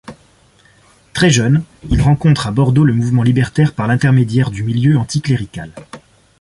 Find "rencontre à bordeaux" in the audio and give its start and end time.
2.01-2.83